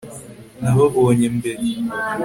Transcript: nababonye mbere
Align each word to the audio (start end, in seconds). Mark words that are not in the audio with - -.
nababonye 0.61 1.25
mbere 1.37 1.65